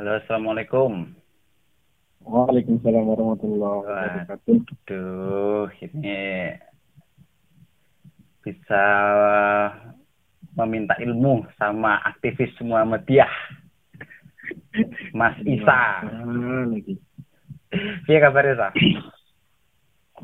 [0.00, 1.12] Halo, Assalamualaikum.
[2.24, 4.56] Waalaikumsalam warahmatullahi wabarakatuh.
[4.64, 6.56] Waduh, ini
[8.40, 8.84] bisa
[10.56, 13.28] meminta ilmu sama aktivis Muhammadiyah.
[15.12, 15.68] Mas Isa.
[15.68, 16.96] Ah, lagi.
[18.08, 18.68] Iya kabarnya, Sa?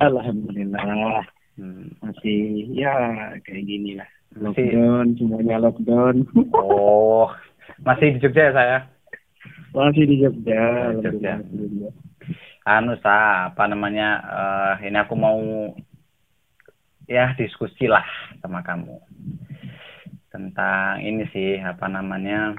[0.01, 1.29] Alhamdulillah
[1.61, 1.93] Hmm.
[2.01, 2.97] masih ya
[3.45, 4.09] kayak gini lah.
[4.41, 6.25] Masih- Lockdown, semuanya lockdown.
[6.57, 7.29] Oh,
[7.85, 8.96] masih di Jogja ya saya?
[9.75, 10.95] Masih di Jogja.
[10.95, 11.33] Di Jogja.
[11.41, 11.93] Alhamdulillah.
[12.67, 14.09] Anu Sa, apa namanya?
[14.27, 15.39] eh, ini aku mau
[17.07, 18.03] ya diskusi lah
[18.43, 18.99] sama kamu
[20.35, 22.59] tentang ini sih apa namanya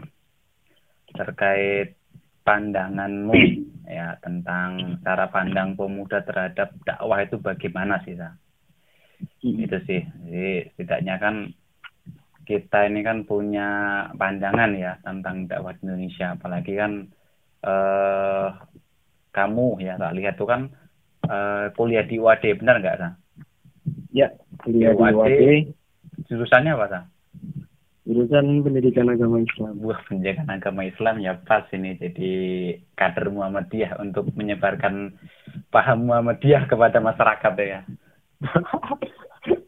[1.12, 2.00] terkait
[2.48, 3.36] pandanganmu
[3.92, 8.32] ya tentang cara pandang pemuda terhadap dakwah itu bagaimana sih Sa?
[9.44, 9.60] Hmm.
[9.60, 11.36] itu sih jadi setidaknya kan
[12.48, 13.68] kita ini kan punya
[14.16, 16.92] pandangan ya tentang dakwah di Indonesia apalagi kan
[17.68, 18.48] eh
[19.36, 20.62] kamu ya tak lihat tuh kan
[21.28, 23.10] eh, kuliah di UAD benar nggak Sa?
[24.16, 24.32] Ya,
[24.64, 25.42] kuliah di UAD.
[26.32, 27.02] Jurusannya apa Sa?
[28.08, 29.84] jurusan pendidikan agama Islam.
[29.84, 32.32] Wah penjagaan agama Islam ya pas ini jadi
[32.96, 35.20] kader Muhammadiyah untuk menyebarkan
[35.76, 37.84] paham Muhammadiyah kepada masyarakat ya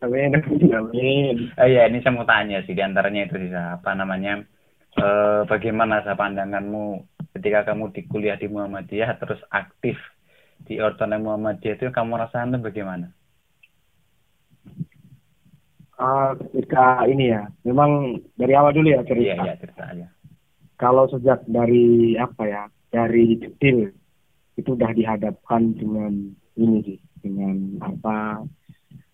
[0.09, 0.33] Amin,
[0.73, 1.53] amin.
[1.53, 4.41] Oh iya, ini saya mau tanya sih di antaranya itu sih apa namanya
[4.97, 7.05] eh, bagaimana sa pandanganmu
[7.37, 10.01] ketika kamu di kuliah di Muhammadiyah terus aktif
[10.65, 13.13] di Ortonom Muhammadiyah itu kamu rasakan itu bagaimana?
[15.99, 19.43] Ah, ketika ini ya, memang dari awal dulu ya Iya cerita.
[19.45, 20.07] iya cerita aja.
[20.79, 23.93] Kalau sejak dari apa ya, dari kecil
[24.57, 28.41] itu udah dihadapkan dengan ini sih, dengan apa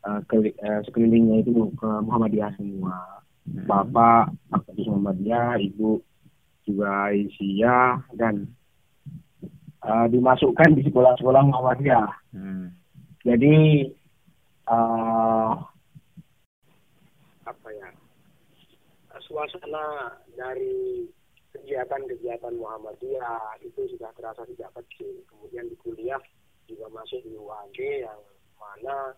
[0.05, 3.21] eh, keli- eh, sekelilingnya itu ke Muhammadiyah semua.
[3.45, 3.66] Hmm.
[3.66, 6.01] Bapak aktivis Muhammadiyah, ibu
[6.66, 8.49] juga Isya dan
[9.85, 12.09] eh, dimasukkan di sekolah-sekolah Muhammadiyah.
[12.33, 12.73] Hmm.
[13.25, 13.89] Jadi
[14.66, 15.51] eh
[17.45, 17.89] apa ya
[19.22, 21.05] suasana dari
[21.53, 25.23] kegiatan-kegiatan Muhammadiyah itu sudah terasa sejak kecil.
[25.29, 26.19] Kemudian di kuliah
[26.67, 28.22] juga masuk di UAD yang
[28.57, 29.13] mana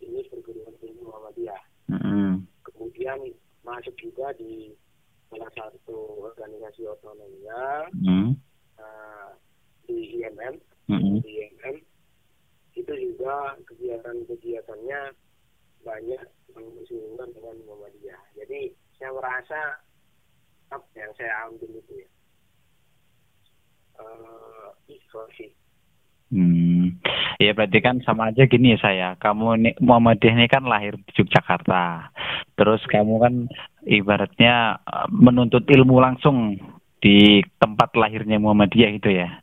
[0.00, 1.62] ini perguruan tinggi Muhammadiyah.
[1.90, 2.44] Hmm.
[2.64, 3.18] Kemudian
[3.64, 4.72] masuk juga di
[5.28, 8.32] salah satu organisasi otonomnya Hmm.
[8.78, 9.30] eh,
[9.88, 10.54] di IMM
[10.88, 11.20] Hmm.
[11.20, 11.76] di IMM
[12.78, 15.00] itu juga kegiatan-kegiatannya
[15.82, 16.22] banyak
[16.54, 18.22] bersinggungan dengan Muhammadiyah.
[18.38, 19.60] Jadi saya merasa
[20.68, 22.08] apa yang saya ambil itu ya
[24.88, 25.50] ikhlas sih.
[26.28, 27.00] Hmm.
[27.40, 29.08] Ya berarti kan sama aja gini ya saya.
[29.16, 32.12] Kamu ini Muhammadiyah ini kan lahir di Yogyakarta.
[32.52, 33.34] Terus kamu kan
[33.88, 36.60] ibaratnya eh, menuntut ilmu langsung
[37.00, 39.40] di tempat lahirnya Muhammadiyah itu ya.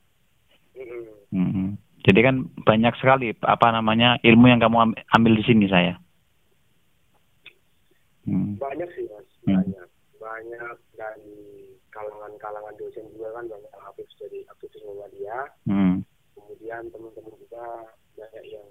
[1.33, 1.75] Hmm.
[2.05, 5.97] Jadi kan banyak sekali apa namanya ilmu yang kamu am- ambil di sini saya.
[8.29, 8.61] Hmm.
[8.61, 9.57] Banyak sih mas, Hmm.
[9.57, 9.87] banyak,
[10.21, 11.33] banyak dari
[11.89, 15.45] kalangan-kalangan dosen juga kan banyak aktif jadi aktivis Muhammadiyah.
[15.65, 16.04] Hmm.
[16.65, 17.65] Kemudian teman-teman juga
[18.17, 18.69] banyak yang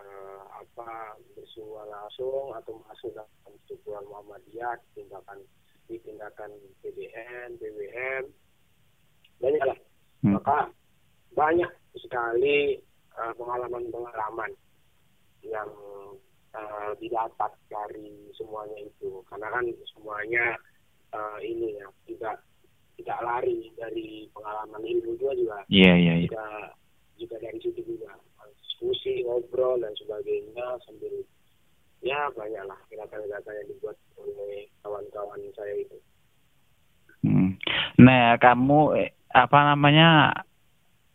[0.00, 5.44] eh, apa bersua langsung atau masuk dalam struktural Muhammadiyah di tindakan
[5.92, 6.48] di tindakan
[6.80, 8.24] PDN, BWM
[9.44, 9.78] banyak lah
[10.22, 10.38] Hmm.
[10.38, 10.70] maka
[11.36, 11.68] banyak
[12.00, 12.80] sekali
[13.12, 14.54] eh, pengalaman-pengalaman
[15.44, 15.68] yang
[16.56, 20.56] eh, didapat dari semuanya itu karena kan semuanya
[21.12, 22.40] eh, ini ya tidak
[22.96, 26.30] tidak lari dari pengalaman ilmu juga juga Iya iya iya.
[26.30, 26.46] juga
[27.18, 28.14] juga dari situ juga.
[28.62, 31.14] Diskusi ngobrol dan sebagainya sambil
[32.02, 35.96] ya banyaklah gerakan-gerakan yang dibuat oleh kawan-kawan saya itu.
[37.22, 37.54] Hmm.
[38.02, 40.34] Nah, kamu eh, apa namanya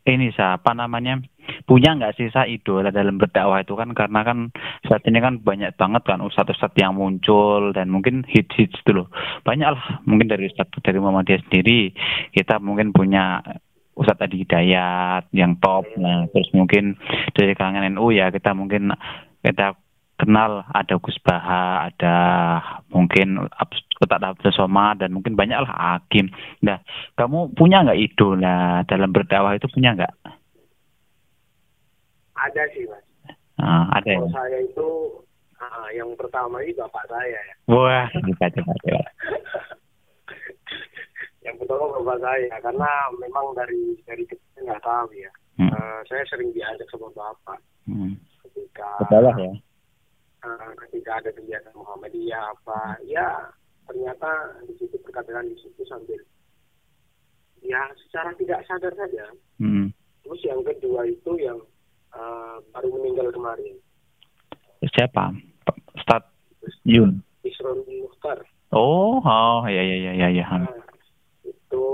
[0.07, 1.19] ini sa apa namanya
[1.67, 3.75] punya nggak sih sa idola dalam berdakwah itu?
[3.75, 4.55] Kan karena kan
[4.88, 9.11] saat ini kan banyak banget kan ustadz-ustadz yang muncul dan mungkin hits-hits loh.
[9.44, 11.91] Banyak lah mungkin dari ustadz dari Muhammadiyah sendiri.
[12.31, 13.44] Kita mungkin punya
[13.97, 16.95] Ustadz Adi Hidayat yang top nah terus mungkin
[17.33, 18.94] dari kalangan NU ya kita mungkin
[19.41, 19.73] kita
[20.17, 22.15] kenal ada Gus Baha, ada
[22.89, 23.38] mungkin
[24.01, 26.33] Ustadz Abdul Somad dan mungkin banyak lah Hakim.
[26.65, 26.81] Nah,
[27.13, 30.09] kamu punya nggak idola dalam berdakwah itu punya nggak?
[32.38, 33.03] ada sih mas
[33.57, 34.21] Ah, ada ya.
[34.21, 34.89] kalau saya itu
[35.57, 39.01] ah, yang pertama ini bapak saya ya Wah, coba coba coba.
[41.57, 45.74] Pertama bapak saya karena memang dari dari kecil nggak tahu ya Hmm.
[45.74, 47.57] Eh, saya sering diajak sama bapak
[47.89, 48.13] Hmm.
[48.45, 49.51] ketika Betul ya.
[50.45, 53.50] eh, ketika ada kegiatan Muhammadiyah apa ya
[53.89, 56.21] ternyata di situ perkataan di situ sambil
[57.65, 59.33] ya secara tidak sadar saja.
[59.57, 59.89] Hmm.
[60.21, 61.57] Terus yang kedua itu yang
[62.13, 63.81] uh, baru meninggal kemarin.
[64.94, 65.33] Siapa?
[66.06, 66.30] Start
[66.86, 67.24] Yun.
[67.42, 68.45] Isron Mukhtar.
[68.75, 70.45] Oh, oh ya ya ya ya ya.
[70.54, 70.68] Nah,
[71.68, 71.86] itu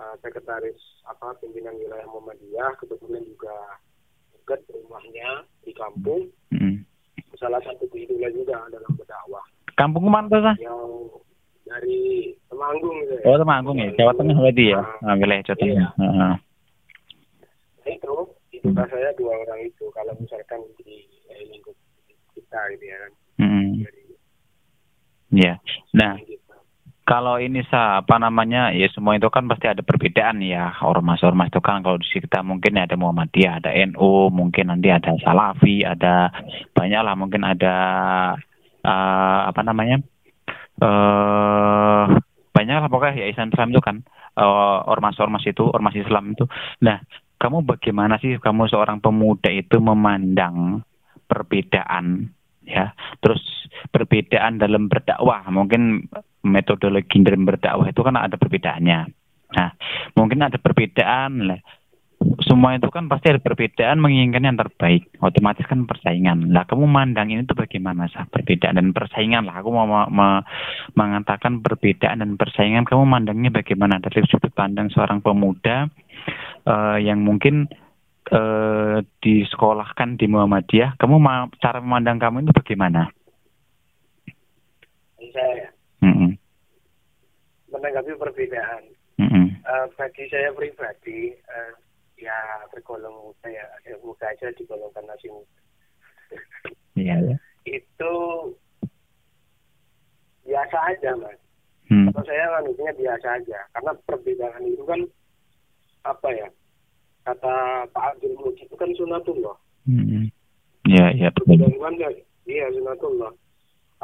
[0.00, 3.56] uh, sekretaris apa pimpinan wilayah Muhammadiyah kebetulan juga
[4.32, 6.32] dekat rumahnya di kampung.
[6.48, 6.80] Hmm.
[7.36, 9.44] Salah satu kehidupan juga dalam berdakwah.
[9.76, 10.56] Kampung mana tuh, Sah?
[10.56, 10.82] Yang
[11.68, 12.00] dari
[12.48, 13.24] Temanggung gitu ya.
[13.28, 13.90] Oh, Temanggung ya.
[13.98, 14.80] Jawa Tengah berarti ya.
[15.02, 15.74] Nah, wilayah Jawa Tengah.
[15.74, 15.88] Iya.
[15.98, 16.34] Heeh.
[17.84, 18.14] Nah, itu
[18.54, 21.76] itu saya dua orang itu kalau misalkan di eh, lingkup
[22.32, 23.12] kita gitu ya kan.
[23.42, 23.70] Hmm.
[23.84, 24.02] Dari
[25.34, 25.58] Ya.
[25.90, 26.43] Nah, kita.
[27.04, 30.72] Kalau ini sa apa namanya ya semua itu kan pasti ada perbedaan ya.
[30.80, 35.84] Ormas-ormas itu kan kalau di kita mungkin ada Muhammadiyah ada NU mungkin nanti ada Salafi
[35.84, 36.32] ada
[36.72, 37.76] banyak lah mungkin ada
[38.80, 40.00] eh, apa namanya
[40.80, 42.04] eh
[42.54, 43.96] banyak lah pokoknya ya Islam itu kan
[44.40, 46.48] eh, ormas-ormas itu ormas Islam itu.
[46.80, 47.04] Nah
[47.36, 50.80] kamu bagaimana sih kamu seorang pemuda itu memandang
[51.28, 52.32] perbedaan
[52.66, 52.92] ya.
[53.20, 53.40] Terus
[53.90, 55.46] perbedaan dalam berdakwah.
[55.48, 56.08] Mungkin
[56.44, 59.00] metodologi dalam berdakwah itu kan ada perbedaannya.
[59.54, 59.70] Nah
[60.18, 61.60] mungkin ada perbedaan lah.
[62.40, 65.12] Semua itu kan pasti ada perbedaan menginginkan yang terbaik.
[65.20, 66.56] Otomatis kan persaingan.
[66.56, 68.24] Lah kamu mandang ini tuh bagaimana sah?
[68.24, 69.60] Perbedaan dan persaingan lah.
[69.60, 70.44] Aku mau ma- ma-
[70.96, 72.88] mengatakan perbedaan dan persaingan.
[72.88, 74.00] Kamu mandangnya bagaimana?
[74.00, 75.92] Dari sudut pandang seorang pemuda
[76.64, 77.68] eh, yang mungkin
[78.30, 83.12] eh, disekolahkan di Muhammadiyah, kamu ma- cara memandang kamu itu bagaimana?
[85.34, 85.68] Saya
[86.04, 86.36] Mm-mm.
[87.72, 88.82] menanggapi perbedaan.
[89.18, 89.46] Mm-mm.
[89.50, 91.72] Eh, bagi saya pribadi, eh,
[92.20, 92.36] ya
[92.70, 95.58] tergolong muda ya, ya muda aja digolongkan masih muda.
[96.94, 97.34] Iya.
[97.34, 97.36] ya.
[97.66, 98.14] Itu
[100.44, 101.40] biasa aja mas.
[101.90, 102.08] Hmm.
[102.12, 105.00] Kalau saya manusia biasa aja, karena perbedaan itu kan
[106.04, 106.48] apa ya?
[107.24, 109.56] Kata Pak Abdul Mujib itu kan sunatullah.
[110.84, 111.28] Iya, iya.
[111.32, 112.08] Perbedaan kan ya,
[112.44, 113.32] iya sunatullah.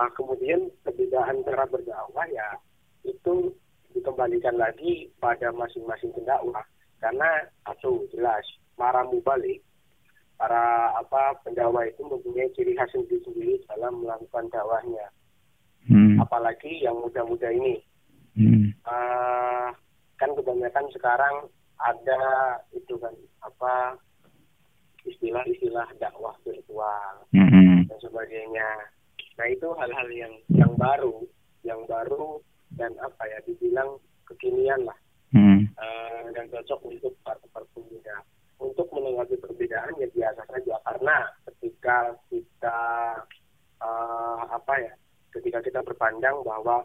[0.01, 2.57] Nah, kemudian perbedaan cara berdakwah ya
[3.05, 3.53] itu
[3.93, 6.65] dikembalikan lagi pada masing-masing pendakwah.
[7.01, 7.29] Karena
[7.69, 8.45] satu jelas
[8.81, 9.61] para mubalik,
[10.41, 15.13] para apa pendakwah itu mempunyai ciri khas sendiri-sendiri dalam melakukan dakwahnya.
[15.85, 16.17] Hmm.
[16.21, 17.85] Apalagi yang muda-muda ini.
[18.37, 18.73] Hmm.
[18.73, 19.69] Eh,
[20.17, 22.23] kan kebanyakan sekarang ada
[22.77, 23.97] itu kan apa
[25.09, 27.89] istilah-istilah dakwah virtual Mm-mm.
[27.89, 28.69] dan sebagainya.
[29.41, 31.25] Nah itu hal-hal yang yang baru,
[31.65, 32.45] yang baru
[32.77, 33.97] dan apa ya dibilang
[34.29, 34.97] kekinian lah
[35.31, 35.63] Mm.
[35.63, 37.39] eh, dan cocok untuk para
[37.71, 38.19] pemuda.
[38.59, 42.81] Untuk menanggapi perbedaan ya biasa saja karena ketika kita
[43.79, 44.93] eh, apa ya,
[45.31, 46.83] ketika kita berpandang bahwa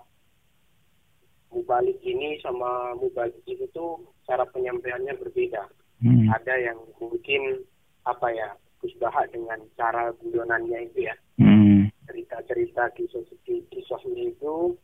[1.54, 5.70] mubalik ini sama mubalik itu tuh cara penyampaiannya berbeda.
[6.04, 6.28] Mm.
[6.30, 7.64] Ada yang mungkin
[8.06, 8.50] apa ya,
[8.86, 11.92] kusbahak dengan cara guyonannya itu ya Mm.
[12.08, 13.20] cerita-cerita kisah
[13.68, 14.78] kisahnya itu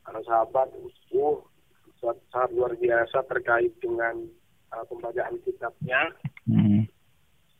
[0.00, 1.44] para sahabat uh
[2.00, 4.24] sangat sangat luar biasa terkait dengan
[4.72, 6.14] uh, pembacaan kitabnya
[6.48, 6.88] Mm.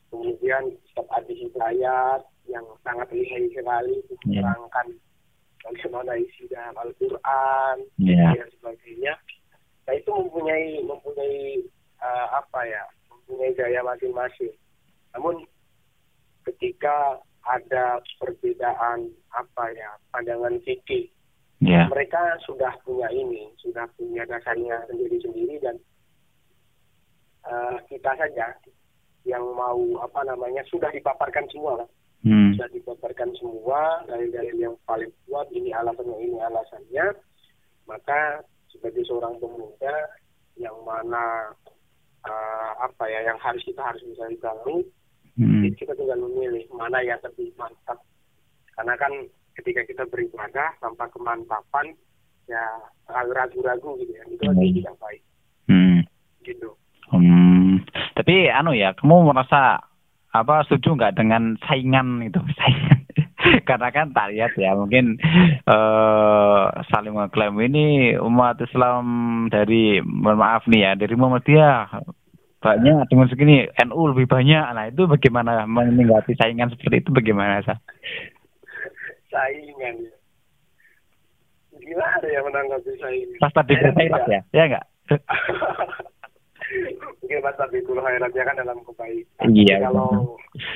[0.08, 4.46] kemudian Ustaz Adi Hidayat yang sangat lihai sekali Ya.
[5.64, 8.32] Bagaimana isi dalam Al-Quran Ya.
[8.36, 9.14] dan sebagainya
[9.88, 11.64] nah itu mempunyai mempunyai
[12.00, 14.54] uh, apa ya mempunyai gaya masing-masing
[15.16, 15.44] namun
[16.46, 21.08] ketika ada perbedaan apa ya pandangan fikih
[21.60, 21.84] Ya.
[21.92, 25.76] mereka sudah punya ini sudah punya dasarnya sendiri-sendiri dan
[27.44, 28.56] eh, kita saja
[29.28, 31.88] yang mau apa namanya sudah dipaparkan semua lah
[32.20, 32.52] Mm.
[32.52, 37.16] sudah dipaparkan semua dari dari yang paling kuat ini alasannya ini alasannya
[37.88, 39.94] maka sebagai seorang pemuda
[40.60, 41.48] yang mana
[42.20, 44.84] eh, apa ya yang harus kita harus bisa tahu
[45.40, 45.64] Mm.
[45.64, 47.96] jadi kita tinggal memilih mana yang lebih mantap
[48.76, 49.12] karena kan
[49.56, 51.96] ketika kita beribadah tanpa kemantapan
[52.44, 52.60] ya
[53.08, 54.52] ragu-ragu gitu ya itu Hmm.
[54.52, 55.22] artinya tidak baik
[55.70, 56.00] Mm.
[56.44, 56.70] gitu
[57.10, 57.82] Hmm,
[58.14, 59.82] tapi anu ya, kamu merasa
[60.30, 62.38] apa setuju nggak dengan saingan itu?
[62.60, 62.98] Saingan.
[63.40, 65.18] Karena kan tak lihat ya, mungkin
[65.66, 69.04] eh saling mengklaim ini umat Islam
[69.50, 72.04] dari mohon maaf nih ya, dari Muhammadiyah
[72.60, 74.64] banyak dengan segini NU lebih banyak.
[74.76, 77.80] Nah itu bagaimana menanggapi saingan seperti itu bagaimana sah?
[79.30, 80.12] saingan ya
[81.80, 84.86] gila ada yang menanggapi saingan Pas tadi Saya ya, ya nggak?
[86.70, 89.48] Mungkin Mas Tabikul Khairatnya kan dalam kebaikan.
[89.50, 90.08] Iya, Tapi Kalau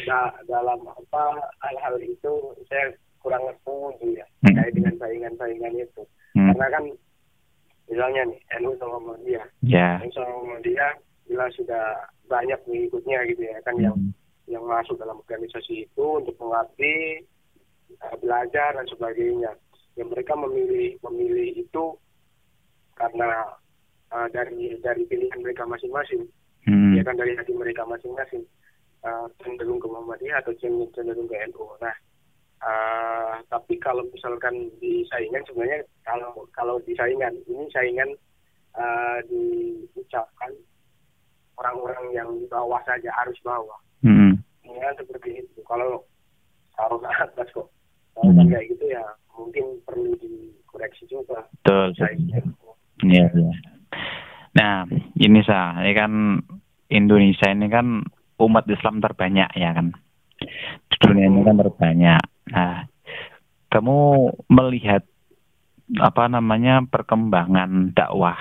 [0.04, 1.22] da- dalam apa
[1.60, 2.32] hal-hal itu
[2.66, 4.52] saya kurang setuju ya Hmm.
[4.52, 6.02] terkait dengan saingan-saingan itu.
[6.34, 6.50] Hmm.
[6.50, 6.84] Karena kan
[7.84, 10.00] misalnya nih NU sama Muhammadiyah Ya.
[10.00, 10.92] NU sama Muhammadiyah
[11.24, 11.84] bila sudah
[12.26, 14.12] banyak pengikutnya gitu ya kan yang Hmm.
[14.44, 17.24] yang masuk dalam organisasi itu untuk mengabdi
[17.94, 19.52] eh, belajar dan sebagainya
[19.94, 21.84] yang mereka memilih memilih itu
[22.92, 23.56] karena
[24.14, 26.24] eh, dari dari pilihan mereka masing-masing
[26.64, 26.96] Hmm.
[26.96, 28.40] ya kan dari hati mereka masing-masing
[29.04, 31.64] eh, cenderung ke Muhammadiyah atau cenderung ke NU.
[31.76, 31.96] Nah,
[32.64, 38.08] eh, tapi kalau misalkan di saingan sebenarnya kalau kalau di saingan ini saingan
[38.80, 40.56] eh, diucapkan
[41.60, 43.76] orang-orang yang di bawah saja harus bawah.
[44.00, 44.40] Hmm.
[44.64, 45.60] Ya seperti itu.
[45.68, 46.00] Kalau
[46.80, 47.68] kalau ke atas kok
[48.16, 49.04] kalau kan kayak gitu ya
[49.36, 51.92] mungkin perlu dikoreksi juga Betul.
[52.00, 52.56] saingan.
[53.04, 53.52] Iya, iya.
[54.54, 54.86] Nah,
[55.18, 56.12] ini sah, ini kan
[56.90, 58.06] Indonesia ini kan
[58.38, 59.90] umat Islam terbanyak ya kan.
[60.86, 62.22] Di dunia ini kan terbanyak.
[62.54, 62.86] Nah,
[63.72, 63.98] kamu
[64.46, 65.02] melihat
[65.98, 68.38] apa namanya perkembangan dakwah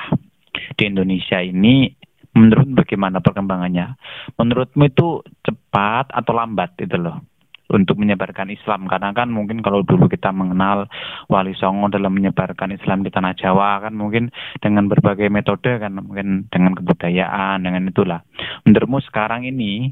[0.77, 1.89] di Indonesia ini
[2.37, 3.97] menurut bagaimana perkembangannya?
[4.37, 7.32] Menurutmu itu cepat atau lambat itu loh
[7.73, 10.85] untuk menyebarkan Islam karena kan mungkin kalau dulu kita mengenal
[11.27, 14.29] Wali Songo dalam menyebarkan Islam di tanah Jawa kan mungkin
[14.61, 18.21] dengan berbagai metode kan mungkin dengan kebudayaan dengan itulah
[18.63, 19.91] menurutmu sekarang ini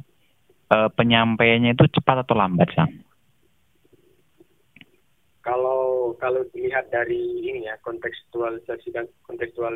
[0.70, 2.92] eh, penyampaiannya itu cepat atau lambat Sang?
[5.42, 9.74] kalau kalau dilihat dari ini ya kontekstualisasi dan kontekstual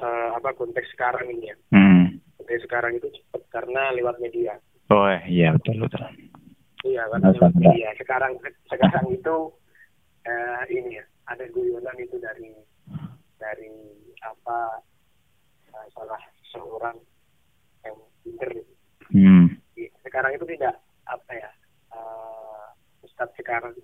[0.00, 2.20] eh, apa konteks sekarang ini ya Hmm.
[2.36, 5.98] konteks sekarang itu cepat karena lewat media Oh iya betul betul.
[6.86, 8.32] Iya karena lewat media sekarang
[8.70, 9.36] sekarang itu
[10.26, 12.54] eh, ini ya ada guyonan itu dari
[13.36, 13.74] dari
[14.22, 14.58] apa
[15.74, 16.22] eh, salah
[16.54, 16.96] seorang
[17.82, 18.50] yang pinter.
[19.06, 19.46] Hmm.
[20.02, 21.50] sekarang itu tidak apa ya
[21.94, 22.66] eh,
[23.06, 23.74] Ustadz sekarang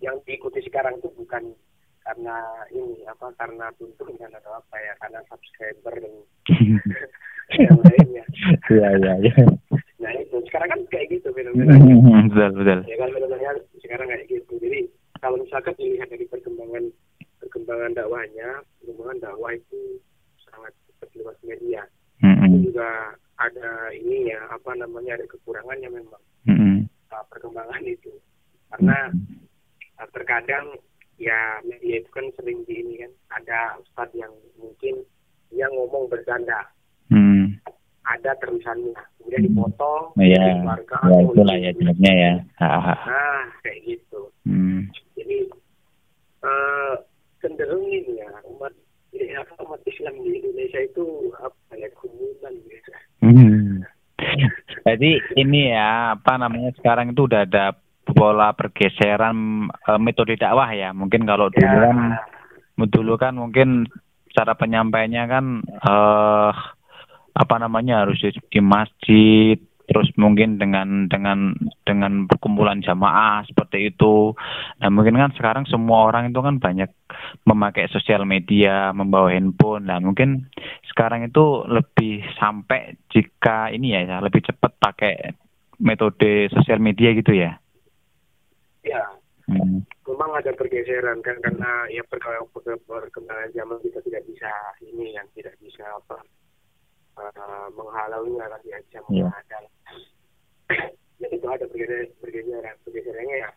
[0.00, 1.52] yang diikuti sekarang itu bukan
[2.00, 2.36] karena
[2.72, 6.14] ini apa karena tuntunan atau apa ya karena subscriber dan
[7.68, 8.24] yang lainnya
[8.70, 9.44] Iya iya iya.
[10.10, 10.36] Nah itu.
[10.50, 11.78] Sekarang kan kayak gitu fenomena.
[12.26, 12.80] Betul betul.
[12.90, 14.52] ya kan fenomena sekarang kayak gitu.
[14.58, 14.80] Jadi
[15.22, 16.84] kalau misalkan dilihat dari perkembangan
[17.38, 18.48] perkembangan dakwahnya
[18.82, 20.02] perkembangan dakwah itu
[20.50, 21.82] sangat cepat lewat media.
[22.20, 22.36] Hmm.
[22.52, 26.22] itu juga ada ini ya apa namanya ada kekurangannya memang.
[26.44, 26.90] Hmm.
[27.14, 28.12] uh, perkembangan itu.
[28.74, 29.14] Karena
[30.02, 30.74] uh, terkadang
[31.20, 35.06] ya media itu kan sering di ini kan ada ustadz yang mungkin
[35.54, 36.66] dia ngomong bercanda.
[37.10, 37.58] Hmm.
[38.06, 38.94] ada terusannya
[39.40, 40.44] kemudian dipotong Iya.
[40.44, 42.32] dikeluarkan Ya itulah ya jeleknya ya.
[42.58, 42.98] Ah, ah.
[43.06, 44.88] nah kayak gitu Hmm.
[45.14, 45.36] jadi
[46.40, 46.94] uh,
[47.38, 48.72] cenderung ini ya umat
[49.12, 51.04] ya, umat Islam di Indonesia itu
[51.36, 53.84] apa ya kerumunan gitu Hmm.
[54.80, 60.92] Jadi ini ya apa namanya sekarang itu udah ada pola pergeseran eh, metode dakwah ya.
[60.92, 61.98] Mungkin kalau dulu ya kan
[62.80, 63.88] dulu kan mungkin
[64.32, 66.52] cara penyampaiannya kan eh
[67.40, 69.56] apa namanya harus di, masjid
[69.88, 71.50] terus mungkin dengan dengan
[71.82, 74.36] dengan perkumpulan jamaah seperti itu.
[74.78, 76.92] Nah mungkin kan sekarang semua orang itu kan banyak
[77.42, 79.90] memakai sosial media, membawa handphone.
[79.90, 80.46] Nah mungkin
[80.94, 85.14] sekarang itu lebih sampai jika ini ya lebih cepat pakai
[85.82, 87.58] metode sosial media gitu ya.
[88.86, 89.02] ya
[89.50, 89.82] Hmm.
[90.06, 94.46] memang ada pergeseran kan karena ya perkembangan zaman kita tidak bisa
[94.78, 96.22] ini yang tidak bisa apa
[97.16, 99.26] uh, menghalaunya kan ya bisa Iya.
[99.26, 99.64] menghadang
[101.20, 103.50] ya itu ada pergeseran pergeseran pergeserannya ya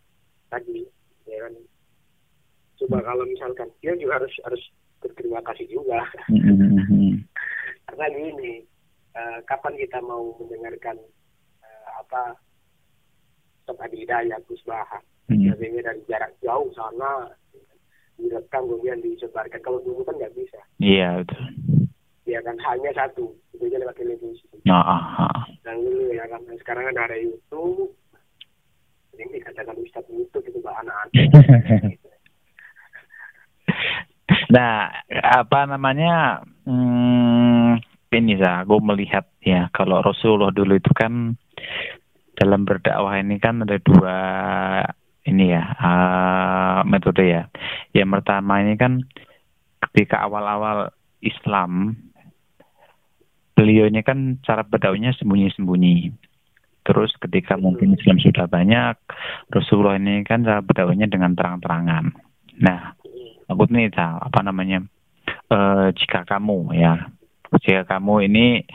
[0.50, 0.84] tadi
[1.26, 1.54] ya kan
[2.76, 4.64] coba kalau misalkan dia juga harus harus
[5.00, 7.14] berterima kasih juga Hmm, hmm, hmm.
[7.88, 8.54] karena gini
[9.14, 10.98] eh, kapan kita mau mendengarkan
[11.62, 12.36] eh, apa
[13.84, 15.56] Adi Hidayat Gus Baha Hmm.
[15.56, 15.72] dari
[16.04, 17.32] jarak jauh sana
[18.20, 21.40] direkam kemudian disebarkan kalau dulu kan nggak bisa Iya betul.
[22.24, 25.44] Ya kan hanya satu itu aja lewat televisi Nah, ah, ah.
[25.68, 27.92] dan dulu ya kan Dan sekarang kan ada YouTube
[29.14, 31.10] ini dikatakan Ustadz YouTube itu bahan anak
[34.54, 36.46] Nah, apa namanya?
[36.66, 37.82] Hmm,
[38.14, 41.34] ini ya, aku melihat ya kalau Rasulullah dulu itu kan
[42.38, 44.18] dalam berdakwah ini kan ada dua
[45.26, 47.44] ini ya eh, metode ya.
[47.98, 49.02] Yang pertama ini kan
[49.90, 51.98] ketika awal-awal Islam
[53.54, 56.14] beliau ini kan cara berdakwahnya sembunyi-sembunyi.
[56.84, 58.96] Terus ketika mungkin Islam sudah banyak,
[59.54, 62.12] Rasulullah ini kan cara berdakwahnya dengan terang-terangan.
[62.60, 62.94] Nah,
[63.48, 64.84] aku nih Cal, apa namanya
[65.54, 67.08] eh jika kamu ya
[67.62, 68.66] jika kamu ini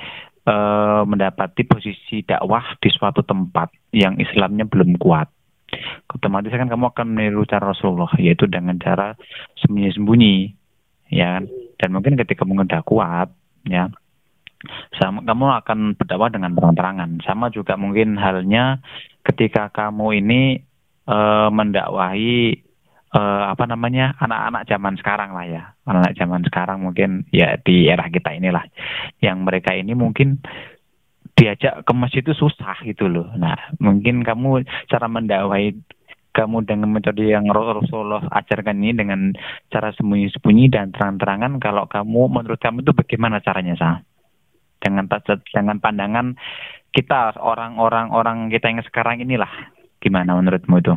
[0.46, 5.28] eh, mendapati posisi dakwah di suatu tempat yang Islamnya belum kuat
[6.08, 9.12] otomatis kan kamu akan meniru cara Rasulullah yaitu dengan cara
[9.60, 10.36] sembunyi-sembunyi
[11.12, 11.44] ya kan
[11.78, 13.28] dan mungkin ketika udah kuat
[13.68, 13.92] ya
[14.98, 18.82] sama kamu akan berdakwah dengan terang-terangan sama juga mungkin halnya
[19.22, 20.40] ketika kamu ini
[21.06, 22.58] uh, mendakwahi
[23.14, 28.10] uh, apa namanya anak-anak zaman sekarang lah ya anak-anak zaman sekarang mungkin ya di era
[28.10, 28.66] kita inilah
[29.22, 30.42] yang mereka ini mungkin
[31.38, 33.30] diajak ke masjid itu susah gitu loh.
[33.38, 35.78] Nah, mungkin kamu cara mendakwahi
[36.34, 39.20] kamu dengan metode yang Rasulullah ajarkan ini dengan
[39.70, 43.96] cara sembunyi-sembunyi dan terang-terangan kalau kamu menurut kamu itu bagaimana caranya sah?
[44.78, 45.10] Dengan
[45.50, 46.38] dengan pandangan
[46.94, 49.50] kita orang-orang orang kita yang sekarang inilah
[49.98, 50.94] gimana menurutmu itu?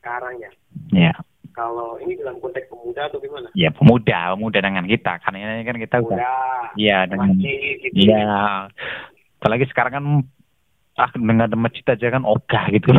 [0.00, 0.50] Sekarang ya.
[0.94, 1.14] Ya.
[1.50, 3.50] Kalau ini dalam konteks pemuda atau gimana?
[3.52, 5.18] Ya pemuda, pemuda dengan kita.
[5.20, 6.72] Karena ini kan kita pemuda, udah.
[6.78, 7.28] Iya dengan.
[7.36, 7.94] gitu.
[7.94, 8.70] Iya.
[9.42, 10.04] Apalagi sekarang kan
[10.96, 12.92] ah dengan masjid aja kan ogah gitu.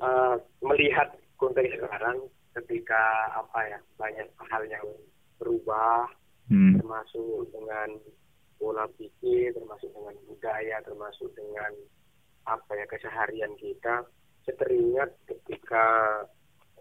[0.00, 0.34] uh,
[0.68, 2.30] melihat konteks sekarang
[2.60, 4.84] ketika apa ya banyak hal yang
[5.40, 6.06] berubah
[6.52, 6.78] hmm.
[6.78, 7.96] termasuk dengan
[8.60, 11.72] pola pikir termasuk dengan budaya termasuk dengan
[12.46, 14.04] apa ya keseharian kita
[14.42, 15.84] saya teringat ketika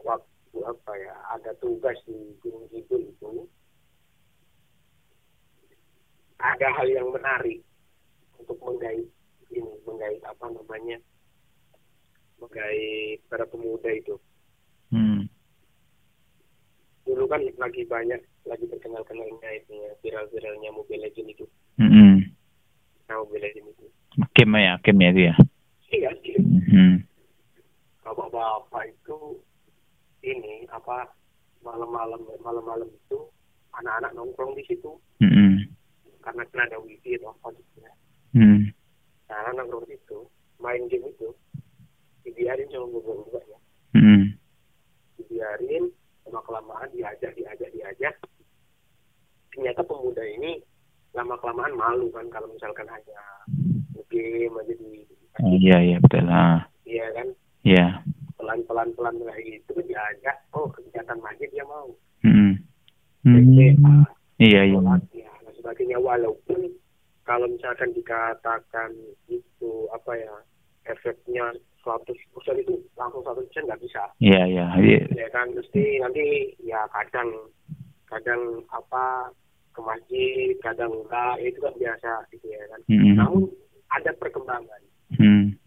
[0.01, 3.47] waktu apa ya ada tugas di Gunung Kidul itu
[6.41, 7.61] ada hal yang menarik
[8.41, 9.07] untuk menggait
[9.53, 10.97] ini menggait apa namanya
[12.41, 14.17] menggait para pemuda itu
[14.91, 15.30] hmm.
[17.11, 21.45] Dulu kan lagi banyak lagi terkenal kenalnya itu ya viral viralnya Mobile Legend itu
[21.75, 22.23] hmm.
[23.11, 23.85] nah Mobile Legend itu
[24.31, 25.33] game ya game ya dia
[25.91, 26.11] iya
[26.71, 27.03] hmm.
[28.07, 29.43] bapak-bapak itu
[30.23, 31.11] ini apa
[31.59, 33.27] malam-malam malam-malam itu
[33.75, 35.67] anak-anak nongkrong di situ hmm.
[36.23, 37.93] karena kan ada wifi atau apa gitu ya
[38.39, 38.71] hmm.
[39.27, 40.19] nah anak nongkrong itu
[40.63, 41.27] main game itu
[42.23, 43.59] dibiarin sama bapak-bapak ya
[43.99, 44.23] hmm.
[45.19, 45.91] dibiarin
[46.31, 48.15] sama kelamaan diajak diajak diajak
[49.51, 50.63] ternyata pemuda ini
[51.11, 53.19] lama kelamaan malu kan kalau misalkan hanya
[54.07, 55.03] game aja di
[55.39, 56.27] Oh, iya iya betul.
[56.27, 56.67] Ah.
[56.83, 57.27] Iya kan?
[57.63, 57.87] Iya.
[58.35, 60.37] Pelan pelan pelan kayak gitu diajak.
[60.51, 61.87] Oh kegiatan masjid dia mau.
[62.21, 62.59] Hmm.
[63.23, 63.55] Hmm.
[64.35, 64.79] iya iya.
[65.15, 66.67] Ya, dan sebagainya walaupun
[67.23, 68.91] kalau misalkan dikatakan
[69.31, 70.35] itu apa ya
[70.91, 74.03] efeknya 100% itu langsung satu persen nggak bisa.
[74.21, 74.65] Iya iya.
[75.11, 77.29] Ya kan mesti nanti ya kadang
[78.05, 79.33] kadang apa
[79.71, 82.81] ke masjid kadang enggak itu kan biasa gitu ya kan.
[82.85, 83.15] Mm -hmm.
[83.17, 83.43] Namun
[83.91, 84.81] ada perkembangan
[85.19, 85.59] Hmm.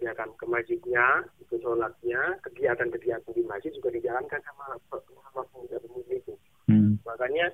[0.00, 6.34] Ya kan ke masjidnya, ke sholatnya, kegiatan-kegiatan di masjid juga dijalankan sama sama pemuda-pemuda itu.
[6.64, 6.96] Hmm.
[7.04, 7.52] Makanya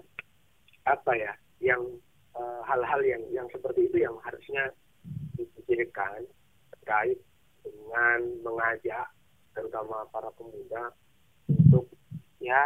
[0.86, 1.82] apa ya, yang
[2.38, 4.70] eh, hal-hal uh, yang yang seperti itu yang harusnya
[5.34, 6.22] dipikirkan
[6.78, 7.18] terkait
[7.66, 9.06] dengan mengajak
[9.56, 10.92] terutama para pemuda
[11.48, 11.88] untuk
[12.38, 12.62] ya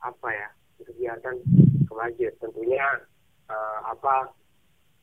[0.00, 0.48] apa ya
[0.80, 1.36] kegiatan
[1.86, 2.86] ke masjid tentunya
[3.50, 4.32] uh, apa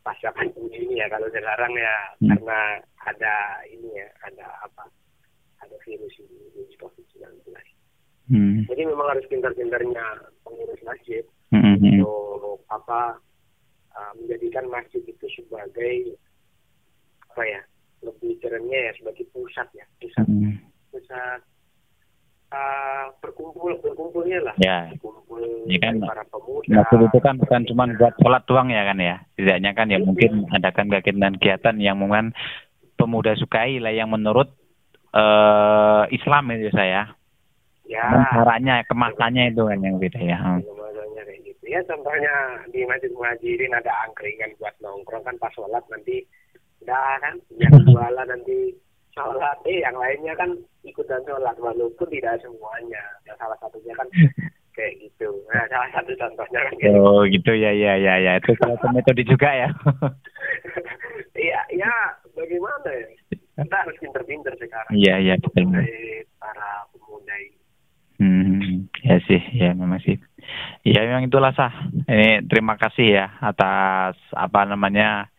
[0.04, 2.30] pasca pandemi ini ya kalau sekarang ya hmm.
[2.34, 2.60] karena
[3.08, 3.36] ada
[3.72, 4.84] ini ya ada apa
[5.64, 7.48] ada virus ini virus covid 19
[8.34, 8.60] hmm.
[8.68, 10.06] jadi memang harus pintar-pintarnya
[10.44, 11.24] pengurus masjid
[11.56, 11.80] hmm.
[11.80, 13.18] untuk apa
[13.96, 16.20] uh, menjadikan masjid itu sebagai
[17.34, 17.62] apa ya
[18.04, 20.26] lebih kerennya ya sebagai pusat ya pusat.
[20.28, 20.60] Hmm.
[20.94, 21.40] pusat
[22.54, 24.56] uh, berkumpul berkumpulnya lah.
[24.62, 24.94] Ya.
[24.94, 26.70] berkumpul ya kan para pemuda.
[26.70, 29.16] Maksud itu kan bukan cuma buat sholat doang ya kan ya.
[29.36, 32.32] Tidaknya kan ya mungkin adakan kegiatan-kegiatan yang mungkin
[32.96, 34.54] pemuda sukai lah yang menurut
[35.18, 37.10] uh, Islam itu saya.
[37.90, 38.06] Ya.
[38.32, 40.38] Caranya kemasannya itu kan yang beda ya.
[40.40, 40.62] Hmm.
[41.14, 41.64] kayak gitu.
[41.68, 46.24] Ya contohnya di masjid muhajirin ada angkringan buat nongkrong kan pas sholat nanti
[46.84, 48.76] udah kan yang jualan nanti
[49.16, 50.52] sholat eh yang lainnya kan
[50.84, 51.56] ikutan sholat.
[51.56, 54.08] Walaupun tidak semuanya ya salah satunya kan
[54.76, 55.32] kayak gitu.
[55.48, 57.52] Nah salah satu contohnya kan kayak oh gitu.
[57.56, 58.32] ya ya ya ya.
[58.44, 59.70] Itu salah satu metode juga ya.
[61.34, 61.94] Iya ya
[62.38, 63.10] bagaimana ya?
[63.58, 64.94] Kita harus pinter-pinter sekarang.
[64.94, 65.66] Iya iya betul
[66.38, 67.58] para pemuda ini.
[68.22, 70.16] Hmm, ya sih, ya memang sih.
[70.84, 71.72] Ya memang itulah sah.
[72.08, 75.32] Ini terima kasih ya atas apa namanya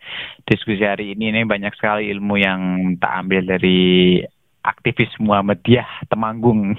[0.48, 1.32] diskusi hari ini.
[1.32, 2.60] Ini banyak sekali ilmu yang
[2.96, 4.20] tak ambil dari
[4.64, 6.72] aktivis Muhammadiyah Temanggung.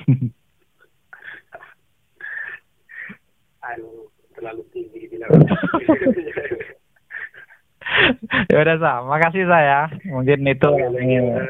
[3.66, 5.10] Aduh, terlalu tinggi
[8.52, 9.90] ya udah sah, makasih saya.
[10.10, 10.70] Mungkin itu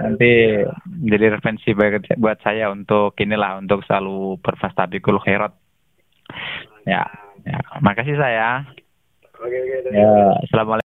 [0.03, 0.31] nanti
[1.07, 1.71] jadi referensi
[2.19, 5.53] buat saya untuk inilah untuk selalu berfastabikul khairat.
[6.85, 7.03] Ya,
[7.43, 8.63] ya, makasih saya.
[9.39, 9.93] Oke, oke.
[9.93, 10.09] Ya,
[10.47, 10.83] assalamualaikum.